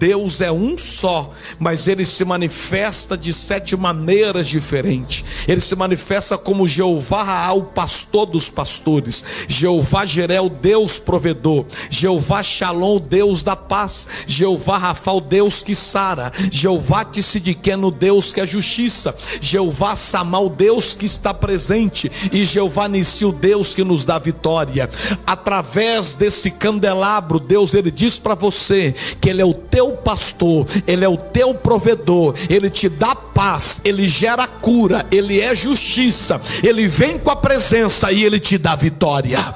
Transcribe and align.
Deus 0.00 0.40
é 0.40 0.50
um 0.50 0.78
só, 0.78 1.30
mas 1.58 1.86
ele 1.86 2.06
se 2.06 2.24
manifesta 2.24 3.18
de 3.18 3.34
sete 3.34 3.76
maneiras 3.76 4.48
diferentes. 4.48 5.22
Ele 5.46 5.60
se 5.60 5.74
manifesta 5.76 6.36
como 6.36 6.66
Jeová 6.66 7.52
o 7.52 7.62
pastor 7.62 8.26
dos 8.26 8.48
pastores, 8.48 9.24
Jeová 9.48 10.06
Jerel, 10.06 10.48
Deus 10.48 10.98
provedor, 10.98 11.64
Jeová 11.88 12.42
Shalom, 12.42 12.98
Deus 12.98 13.42
da 13.42 13.56
paz, 13.56 14.06
Jeová 14.26 14.78
Rafa, 14.78 15.12
o 15.12 15.20
Deus 15.20 15.62
que 15.62 15.74
sara, 15.74 16.32
Jeová 16.50 17.04
Tissidiqueno, 17.04 17.90
Deus 17.90 18.32
que 18.32 18.40
é 18.40 18.46
justiça, 18.46 19.14
Jeová 19.40 19.96
Samal, 19.96 20.48
Deus 20.48 20.96
que 20.96 21.06
está 21.06 21.32
presente, 21.32 22.10
e 22.32 22.44
Jeová 22.44 22.88
Nissi, 22.88 23.24
o 23.24 23.32
Deus 23.32 23.74
que 23.74 23.84
nos 23.84 24.04
dá 24.04 24.18
vitória. 24.18 24.88
Através 25.26 26.14
desse 26.14 26.50
candelabro, 26.50 27.38
Deus 27.38 27.74
ele 27.74 27.90
diz 27.90 28.18
para 28.18 28.34
você 28.34 28.94
que 29.20 29.30
ele 29.30 29.42
é 29.42 29.44
o 29.44 29.54
teu 29.54 29.92
pastor, 29.92 30.66
ele 30.86 31.04
é 31.04 31.08
o 31.08 31.16
teu 31.16 31.54
provedor, 31.54 32.34
ele 32.48 32.70
te 32.70 32.88
dá 32.88 33.14
paz, 33.14 33.80
ele 33.84 34.08
gera 34.08 34.46
cura, 34.46 35.06
ele 35.30 35.40
é 35.40 35.54
justiça, 35.54 36.40
ele 36.62 36.88
vem 36.88 37.18
com 37.18 37.30
a 37.30 37.36
presença 37.36 38.10
e 38.10 38.24
ele 38.24 38.40
te 38.40 38.58
dá 38.58 38.74
vitória. 38.74 39.54